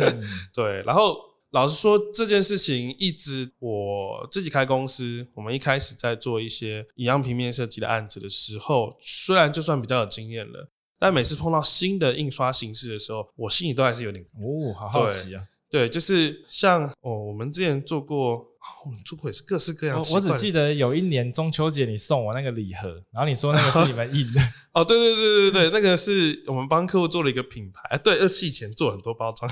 [0.00, 0.22] 嗯
[0.54, 1.18] 对，然后
[1.56, 15.42] 老实说，这件事情一直我自己开公司，我们一开始在做一些一样平面设计的案子的时候，虽然就算比较有经验了，但每次碰到新的印刷形式的时候，我心里都还是有点哦，好好奇啊！
[15.70, 18.46] 对，就是像哦，我们之前做过，
[18.84, 20.14] 我们出过也是各式各样我。
[20.14, 24.40] 我只记得有一年中秋节你送我那个礼盒，然后你说那个是你们印的，
[24.72, 29.50] 哦，对对对对对，那个是我们帮客户做了一个品牌，哎对，二期以前做很多包装，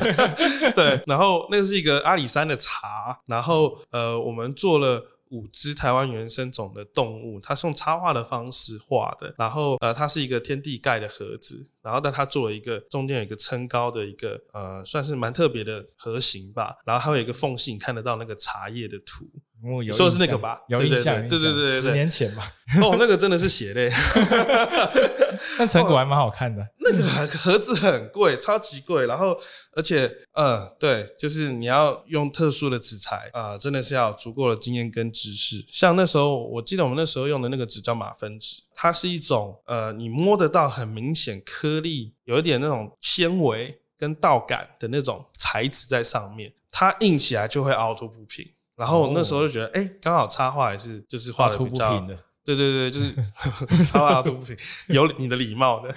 [0.74, 5.04] 对，然后那个是一个阿里山的茶，然后呃，我们做了。
[5.30, 19.24] 五只台湾原生种的动物，它是用插画的方式画的，然后呃，它是一个天地盖的盒子，然后但它做了一个中间有一个撑高的一个呃，算是蛮特别的盒形吧，然后还有一个缝隙，你看得到那个茶叶的图，
[19.64, 20.60] 哦有说的是那个吧？
[20.68, 21.80] 有印象，对对对对对。
[21.80, 23.90] 十年前吧，哦，那个真的是血泪。
[25.58, 26.66] 但成果还蛮好看的。
[26.78, 27.02] 那个
[27.38, 29.36] 盒子很贵，超级贵，然后
[29.72, 35.64] 而且，呃，对，就是你要用特殊的纸材啊、真的是要有足够的经验跟知识。
[35.68, 48.46] 像那时候，我记得我们那时候用的那个纸叫马芬纸，它是一种呃，你摸得到很明显颗粒，有一点那种纤维跟道感的那种材质在上面，它印起来就会凹凸不平。
[48.76, 54.56] 然后那时候就觉得，哎、刚好插画也是，就是画的比较不平的，对对对，就是插画都不行，
[54.86, 55.92] 有你的礼貌的，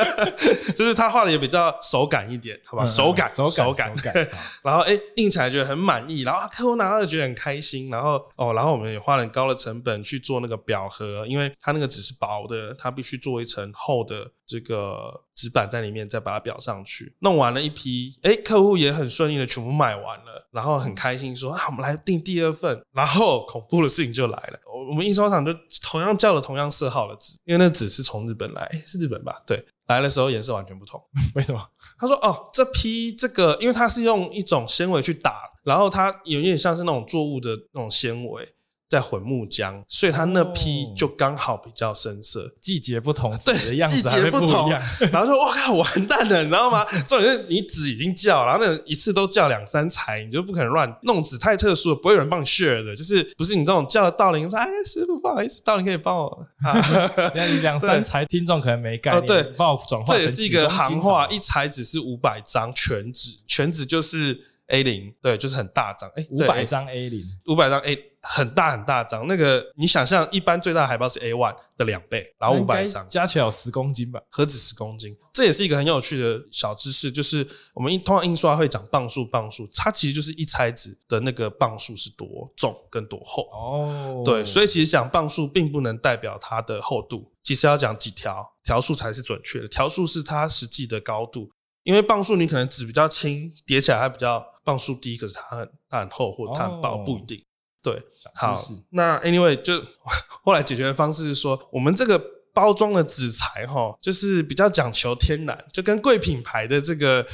[0.74, 2.84] 就是他画的也比较手感一点，好吧？
[2.84, 4.14] 嗯手感，手手感，感。
[4.14, 4.28] 手感。
[4.62, 17.16] 然后哎，印起来觉得很满意，然后啊客户拿到就觉得很开心，然后哦，然后我们也花了很高的成本去做那个表盒，因为它那个纸是薄的，它必须做一层厚的这个纸板在里面，再把它裱上去。
[17.20, 22.78] 弄完了一批，哎，客户也很顺利的全部买完了，然后很开心说啊，我们来订第二份。
[22.92, 29.42] 然后恐怖的事情就来了，我我们印刷厂就同样叫了同样色号的纸，因为那纸是从日本来，是日本吧？
[29.46, 31.02] 对，来的时候颜色完全不同。
[31.34, 31.60] 为什么？
[31.98, 38.46] 他说：“哦，这批这个，因为它是用一种纤维去打，然后它有点像是那种作物的那种纤维
[38.92, 42.52] 在混木浆，所以它那批哦就刚好比较深色。
[42.60, 44.70] 季节不同，对纸的样季子会不节不同。
[45.10, 46.84] 然后说：“我靠，完蛋了，你知道吗？
[47.08, 52.94] 重点是你纸已经叫，然后那一次都叫两三材，你就不可能乱弄纸太特殊了，不会有人帮你 share 的。
[52.94, 56.78] 就是不是你这种叫到零说，哎，师傅不好意思，到零可以帮我啊。
[57.62, 75.14] ”两三才听众可能没概念，哦对帮我转化这也是一个行话，一材只是五百张全纸，全纸就是 A 零，对，就是很大张，哎，五百张 A 零，五百张 A 很大很大张，那个你想象一般最大的海报是 A one 的两倍，然后五百张加起来有十公斤吧，何止十公斤？
[75.34, 84.22] 这也是一个很有趣的小知识，就是我们通常印刷会讲磅数，磅数，它其实就是一拆纸的那个磅数是多重跟多厚哦。
[84.24, 91.50] 对，所以其实讲磅数并不能代表它的厚度，其实要讲几条条数才是准确的，条数是它实际的高度。
[91.84, 97.44] 因为磅数你可能纸比较轻，叠起来它比较磅数低，可是它很它很厚或者它很薄不一定。
[97.82, 98.00] 对，
[98.36, 98.56] 好，
[98.90, 99.82] 那 anyway 就
[100.44, 102.22] 后来解决的方式是说，我们这个
[102.54, 107.26] 包装的纸材哈，就是比较讲求天然，就跟贵品牌的这个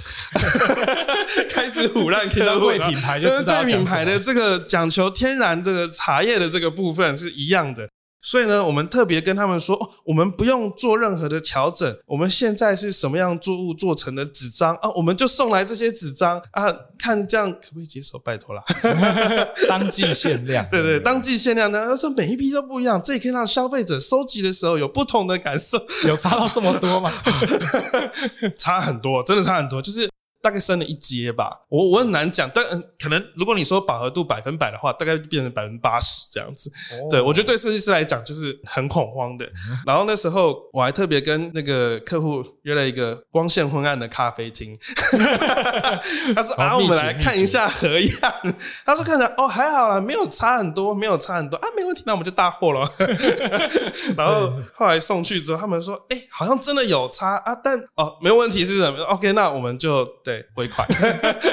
[1.52, 7.86] 开始腐烂，听到贵品牌就知道贵品牌的这个讲求天然这个茶叶的这个部分是一样的。
[8.28, 11.96] 所以呢，我们特别跟他们说，哦我们不用做任何的调整。
[12.04, 14.90] 我们现在是什么样作物做成的纸张啊？
[14.96, 16.66] 我们就送来这些纸张啊，
[16.98, 18.18] 看这样可不可以接受？
[18.18, 18.62] 拜托啦，
[19.66, 20.68] 当季限量。
[20.70, 25.78] 对对，当季限量呢，他说每一批都不一样，这也可以让消费者收集的时候有不同的感受。
[26.06, 27.10] 有差到这么多吗？
[28.58, 30.06] 差很多，真的差很多，就是。
[30.40, 32.64] 大概升了一阶吧，我我很难讲，但
[32.98, 36.70] 可能如果你说饱和度百分百的话，大概变成百分之八十这样子。
[37.10, 39.44] 对我觉得对设计师来讲就是很恐慌的。
[39.84, 44.78] 然后那时候我还特别跟那个客户约了一个光线昏暗的咖啡厅，
[46.34, 48.32] 他说啊，我们来看一下合样。
[48.86, 52.88] 他说看着哦还好啦，没有差很多，没有差很多啊，没问题，那我们就大货了。
[54.16, 60.06] 然后后来送去之后，他们说哎，好像真的有差啊，但哦没有问题是什么？OK，那我们就。
[60.28, 60.86] 对，回款。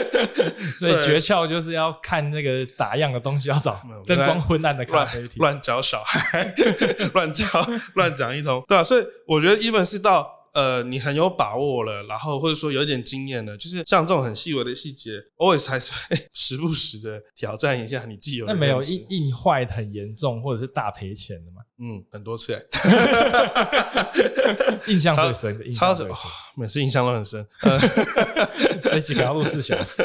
[0.77, 6.53] 所以诀窍就是要看那个打样的东西，要找灯光昏暗的咖啡厅，乱教小孩，
[7.15, 7.45] 乱教
[7.93, 8.83] 乱讲一通，对啊？
[8.83, 18.43] 所以我觉得，even 是到呃，你很有把握了，然后或者说有一点经验了，就是像这种很细微的细节，always 还是会时不时的挑战一下你自己。
[18.45, 21.61] 那没有印印坏很严重，或者是大赔钱的吗？
[21.77, 22.53] 嗯，很多次，
[24.87, 26.03] 印象最深的，超级
[26.55, 27.45] 每次印象都很深。
[28.83, 30.01] 这几条路四小时。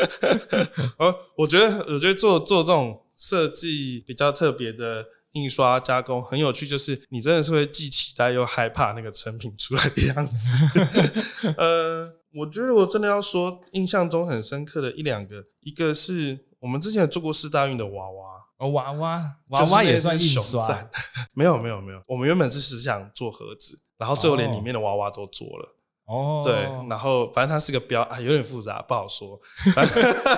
[0.98, 10.64] 呃， 我觉得，我觉得做做这种设计比较特别的印刷加工很有趣，就是你真的是会既期待又害怕那个成品出来的样子。
[11.56, 18.30] 呃，我觉得我真的要说，印象中很深刻的一两个，一个是我们之前做过四大运的娃娃。
[18.58, 20.90] 哦，娃娃娃娃也算印刷？
[21.32, 25.76] 没有没有没有，我们原本是只想做盒子，然后最后连里面的娃娃都做了。
[26.04, 26.54] 哦，对，
[26.86, 29.40] 然后反正它是个标啊，有点复杂，不好说。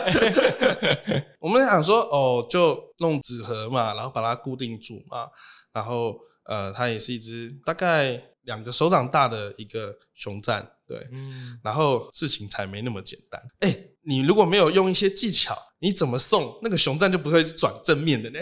[1.40, 5.28] 我们想说，哦，就弄纸盒嘛，然后把它固定住嘛，
[5.72, 13.40] 然后呃，它也是一只大概两个手掌大的一个熊赞，对，嗯，然后事情才没那么简单。
[13.60, 13.74] 哎，
[14.04, 15.56] 你如果没有用一些技巧。
[15.84, 18.38] 你怎么送那个熊赞就不会转正面的呢？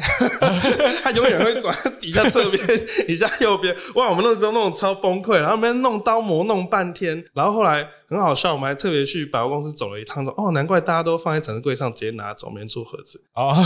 [1.02, 2.62] 它永远会转底下侧边、
[3.06, 3.74] 底下右边。
[3.94, 13.18] 哇，我们那时候弄超崩溃，然后边弄刀模弄半天，然后后来很好笑，我们还特别去百货公司走了一趟，说哦，难怪大家都放在展示柜上直接拿走，没人做盒子。
[13.34, 13.56] 哦，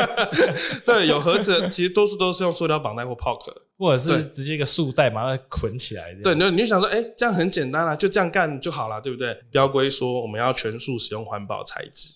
[0.86, 6.14] 对，有盒子，其实多数都是用塑料绑带或泡壳，或者是直接一个束带把它捆起来。
[6.22, 9.34] 对，你你就想说，哎，这样很简单啊，就这样干就好了，对不对？
[9.50, 12.14] 标规说我们要全数使用环保材质。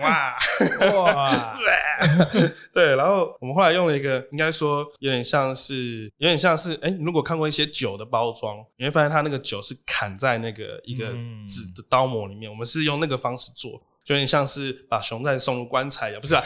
[0.00, 0.36] 哇
[0.94, 1.58] 哇！
[2.72, 11.06] 对，然后我们后来用了一个，应该说有点像是，有点像是，哎，你如果看过一些酒的包装，你会发现它那个酒是砍在那个一个
[11.48, 12.50] 纸的刀模里面。
[12.50, 13.72] 我们是用那个方式做，
[14.04, 16.42] 就有点像是把熊蛋送入棺材呀，不是啊？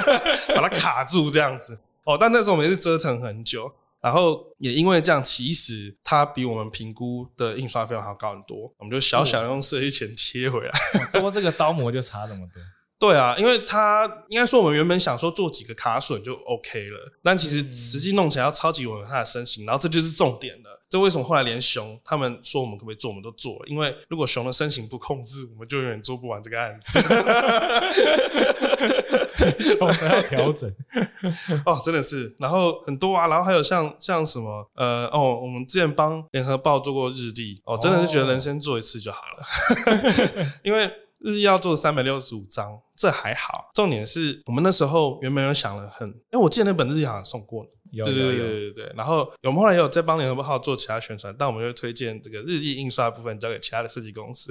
[0.54, 1.78] 把它卡住这样子。
[2.14, 3.70] 哦，但那时候我们也是折腾很久。
[4.02, 8.72] 然后也因为这样，其实它比我们评估的印刷费用还要高很多。
[8.78, 10.70] 我们就小小用设计钱贴回来，
[11.12, 12.62] 多这个刀模就差这么多。
[12.98, 20.80] 对啊，因为它应该说我们原本想说做几个卡榫就 OK 了，但其实实际弄起来要超级吻合它的身形，然后这就是重点了。
[20.88, 23.66] 这为什么后来连熊他们说我们可不可以做，我们都做了？
[23.66, 26.98] 因为如果熊的身形不控制，我们就永远做不完这个案子。
[29.60, 30.72] 熊要调整
[31.66, 32.34] 哦，真的是。
[32.38, 40.90] 然后很多啊，然后还有像像什么呃哦，我们之前帮联合报做过日历哦，真的是觉得人生做一次就好了， 因为。
[41.22, 43.70] 日历要做三百六十五张，这还好。
[43.74, 48.92] 重点是我们那时候原本有想了很，因为我记得那本日历好像送过你，有对对对有有，对对对。
[48.96, 54.50] 然后我们后来也有在帮联合报号做其他宣传，但我们就推荐这个日历印刷的部分交给其他的设计公司。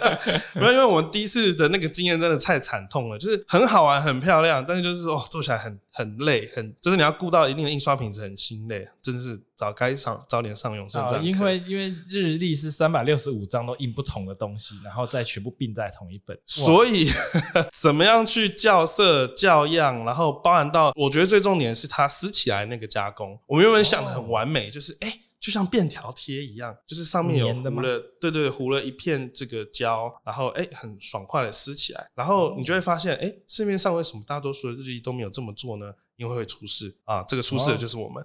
[0.54, 11.24] 没有，因为我们第一次的那个经验真的太惨痛了，就是很好玩、很漂亮，但是就是哦，做起来很很累，很就是你要顾到一定的印刷品质，很心累，真的是早该上早点上永盛这啊，样。
[11.24, 17.06] 因为因为日历是三百六十五张都印不同的东西，然后再全部并在同一本，哇所以
[17.72, 23.38] 怎么样去校色、校样，然后包含到，我觉得最重点是它撕起来那个加工。
[23.46, 35.94] 我们原本想的很完美，就是哎、诶就像便条贴一样，就是上面有糊了，对对，糊了一片这个胶，然后哎、诶很爽快的撕起来，然后你就会发现，哎、市面上为什么大多数的日历都没有这么做呢？
[36.20, 38.22] 因为会出事啊，这个出事的就是我们。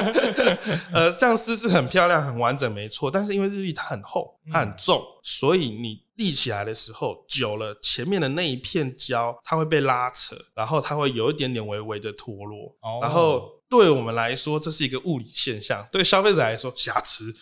[0.94, 3.10] 呃，这样撕是很漂亮、很完整，没错。
[3.10, 13.46] 但是因为日历它很厚、它很重，所以你立起来的时候，久了前面的那一片胶它会被拉扯，然后它会有一点点微微的脱落，哦然后。
[13.72, 17.34] 对我们来说，这是一个物理现象；对消费者来说，瑕疵。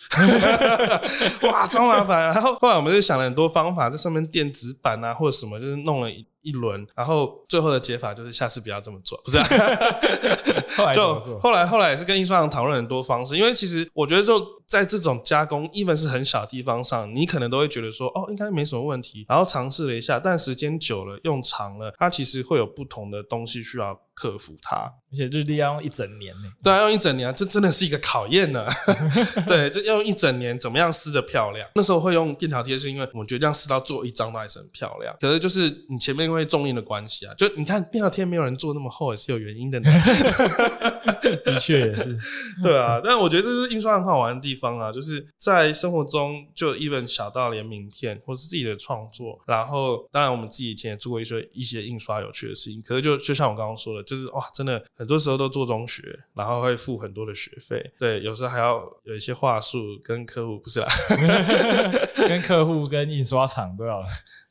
[1.43, 2.33] 哇，超麻烦、啊。
[2.33, 6.87] 然后后来我们就想了很多方法，在上面垫纸板啊，或者什么，就是弄了一一轮。
[6.95, 9.43] 然后最后的解法就是下次不要这么做，不是、啊？
[10.77, 11.37] 后来怎就？
[11.41, 14.39] 后来后来也是跟印刷厂讨论很多方式，因为其实我觉得就
[14.71, 24.89] 在这种加工，even 是很小的地方上，你可能都会觉得说哦应该没什么问题，然后尝试了一下，但时间久了用长了，它其实会有不同的东西需要克服它。
[25.11, 26.43] 而且日历要用一整年呢。
[26.63, 28.65] 对啊，用一整年啊，这真的是一个考验呢。
[29.45, 31.67] 对，就要用一整年，怎么样撕的漂亮？
[31.75, 35.13] 那时候会用便条贴，是因为我们觉得这样撕到做一张都还是很漂亮。
[35.19, 39.91] 可是就是你前面因为重印的关系啊，就你看便条贴没有人做那么厚，也是有原因的呢。
[41.43, 42.17] 的确也是，
[42.63, 60.87] 对啊，但我觉得这是印刷很好玩的地方方啊，就是在生活中就一本小到连名片或是自己的创作，然后当然我们自己以前也做过一些一些印刷有趣的事情，可是就就像我刚刚说的，就是哇，真的很多时候都做中学，然后会付很多的学费，对，有时候还要有一些话术跟客户不是啦，
[62.27, 64.03] 跟客户跟印刷厂都要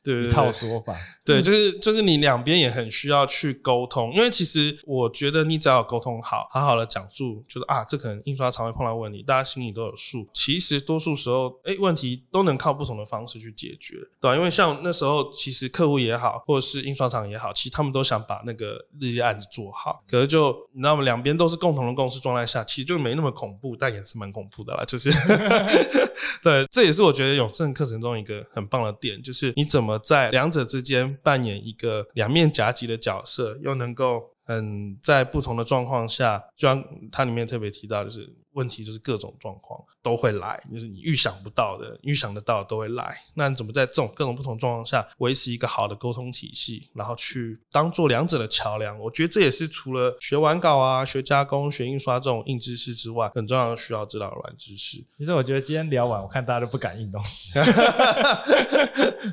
[0.02, 0.94] 对一套说法。
[1.24, 10.28] 对，就是就是你两边也很需要去沟通，因为其实我觉得你只要有沟通好，好好的讲述，就是啊，这可能印刷厂会碰到问题，大家心里都有数。
[10.32, 21.02] 其实多数时候，哎，问题都能靠不同的方式去解决，对吧、因为像那时候，其实客户也好，或者是印刷厂也好，其实他们都想把那个日历案子做好，可是就你知道吗？
[21.02, 25.10] 两边都是共同的共识状态下，其实就没那么恐怖，但也是蛮恐怖的啦，就是。
[26.42, 43.16] 对，这也是我觉得永正课程中一个很棒的点，就是你怎么在两者之间扮演一个两面夹击的角色，又能够嗯在不同的状况下，就像它里面特别提到，的是问题就是各种状况都会来，就是你预想不到的、预想得到的都会来。
[43.34, 48.98] 那你怎么在这种各种不同状况下维持一个好的沟通体系，然后去当做两者的桥梁？
[48.98, 55.04] 我觉得这也是除了学完稿啊、学加工、学印刷这种硬知识之外，很重要需要知道的软知识。
[55.16, 57.52] 其实我觉得今天聊完，我看大家都不敢印东西。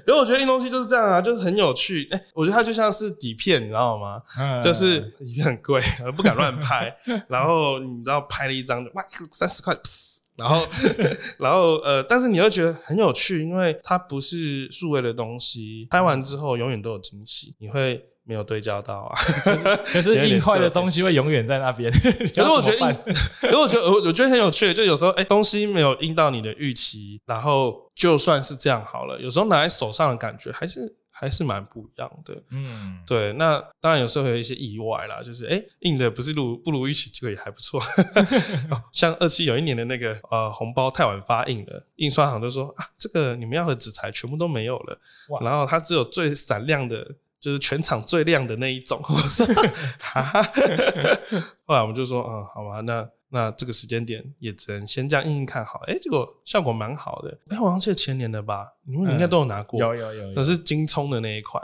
[0.05, 2.07] 因为我觉得印东西就是这样啊，就是很有趣。
[2.11, 4.21] 哎、我觉得它就像是底片，你知道吗？
[4.39, 5.79] 嗯就是底片很贵，
[6.15, 6.93] 不敢乱拍。
[7.27, 10.67] 然后你知道拍了一张就哇三十块，噗然后
[11.39, 19.17] 然后呃，但是你又觉得很有趣，因为它不是数位的东西，拍完之后永远都有惊喜，你会没有对焦到啊。
[19.85, 21.91] 可是 硬坏的东西会永远在那边。
[21.91, 21.99] 可
[22.35, 22.95] 可是我觉得印，
[23.41, 32.43] 可是我觉得我我觉得很有趣，就有时候哎、东西没有印到你的预期，然后就算是这样好了，有时候拿在手上的感觉还是还是蛮不一样的。
[32.51, 37.81] 嗯，对，那当然有时候会有一些意外啦，就是哎、诶印的不是如不如预期，结果也还不错。
[38.71, 44.99] 哦像二期有一年的那个呃红包太晚发印了，印刷行就说啊，这个你们要的纸材全部都没有了，
[45.41, 47.15] 然后它只有最闪亮的。
[47.39, 49.45] 就是全场最亮的那一种， 我说
[51.65, 61.61] 后来我们就说，嗯，好吧，那那这个时间点也只能先这样印印看好，哎、结果效果蛮好的，哎、我好像记得前年的吧，你们应该都有拿过，有有有有，可是金葱的那一款，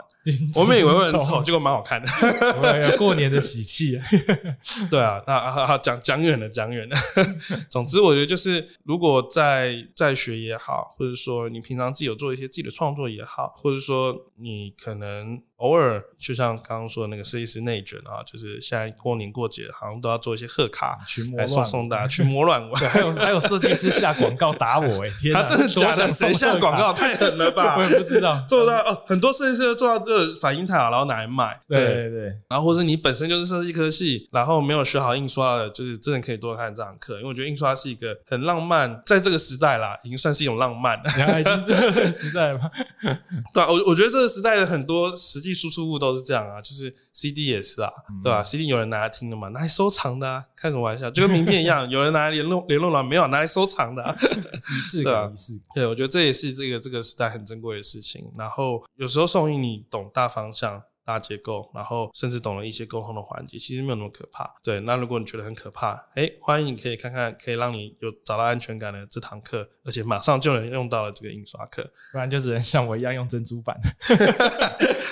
[0.56, 2.08] 我们以为会很丑，结果蛮好看的。
[2.98, 3.98] 过年的喜气。
[4.90, 6.96] 对啊，那啊好讲讲远了，讲远了。
[7.70, 20.98] 总之，我觉得就是，如果在在学也好，或者说你平常自己有做一些自己的创作也好，或者说你可能偶尔，就像刚刚说的那个设计师内卷啊，就是现在过年过节好像都要做一些贺卡
[21.36, 22.74] 来送送大家群魔乱舞。
[22.74, 25.42] 还有还有设计师下广告打我哎、天哪！
[25.42, 26.08] 他真的假的？
[26.08, 26.92] 谁下广告？
[26.92, 27.76] 他太狠了吧？
[27.78, 31.58] 我也不知道做到哦，很多设计师都做到这个反应太好，然后拿来卖。
[31.68, 41.00] 对对对，然后或是你本身就是设计科系，然后没有学好印刷的，就是真的可以多看这堂课，因为我觉得印刷是一个很浪漫，在这个时代啦，已经算是一种浪漫。
[41.16, 42.70] 原 来已经这个时代了吗？
[43.52, 47.90] 对啊，我我觉得这个时代的很多实际输出物都是这样啊，就是 CD 也是啊，
[48.22, 51.10] 对吧、c d 有人拿来听的嘛，拿来收藏的啊，开什么玩笑？
[51.10, 54.16] 就跟名片一样，有人拿来联络联络了，没有拿来收藏的、啊。
[54.24, 55.62] 仪式感，仪式感。
[55.74, 58.24] 对，我觉得这也是这个这个时代很珍贵的事情。
[58.34, 64.50] 然后有时候送印你懂大方向、大结构，然后甚至懂了一些沟通的环节，其实没有那么可怕。
[64.62, 71.82] 对，那如果你觉得很可怕，哎，欢迎你可以看看可以让你有找到安全感的这堂课，而且马上就能用到了这个印刷课。
[72.10, 73.78] 不然就只能像我一样用珍珠板。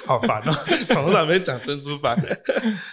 [0.04, 0.52] 好烦哦，
[0.88, 2.16] 从来没讲珍珠版。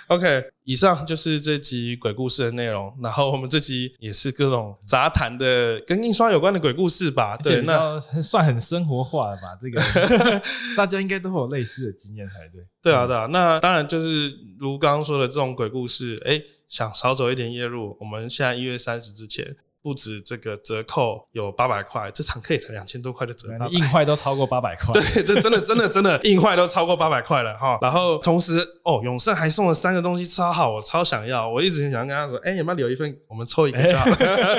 [0.08, 2.96] OK，以上就是这集鬼故事的内容。
[3.02, 7.36] 然后我们这集也是各种杂谈的跟印刷有关的鬼故事吧。
[7.38, 9.58] 对，那那算很生活化了吧？
[9.60, 9.82] 这个
[10.78, 12.64] 大家应该都会有类似的经验才对。
[12.84, 13.26] 对啊，对啊。
[13.26, 19.56] 那当然就是如刚刚说的这种鬼故事，哎，想少走一点夜路，我们现在一月三十之前。
[19.82, 24.94] 不止这个折扣有八百块，这场课也才两千多块的折扣，你印坏都超过八百块。
[24.94, 27.78] 对，这真的真的真的硬坏都超过八百块了哈。
[27.82, 31.50] 然后同时哦，永盛还送了三个东西，超好，我超想要。
[31.50, 34.06] 我一直很想跟他说，哎、有没有留一份，我们抽一个就好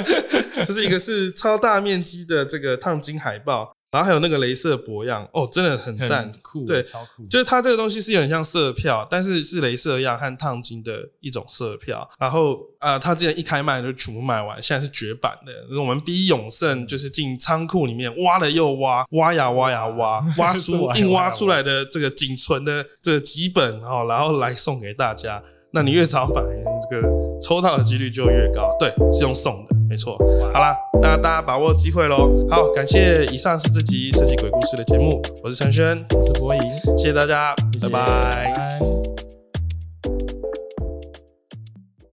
[0.72, 6.32] 是一个是超大面积的这个烫金海报，然后还有那个镭射博样，哦，真的很赞很。
[6.40, 7.26] 酷，对超酷。
[7.26, 12.08] 就是它这个东西是有点像色票，但是是镭射样和烫金的一种色票。
[12.18, 15.80] 然后啊、呃，它之前一开卖就全部卖完，现在是绝版的。
[15.80, 25.42] 我们逼永盛就是进仓库里面挖了又挖，挖呀挖呀挖， 挖出硬挖出来的这个仅存的这个几本哦，然后来送给大家。
[25.72, 26.42] 那你越早买，
[26.90, 27.08] 这个
[27.40, 28.68] 抽到的几率就越高。
[28.78, 30.18] 对，是用送的，没错。
[30.52, 32.46] 好啦，那大家把握机会喽。
[32.50, 36.60] 好，感谢以上是这集设计鬼故事的节目，我是陈轩，我是博莹，
[36.98, 37.54] 谢谢大家，
[37.90, 38.52] 拜。
[38.54, 38.80] 拜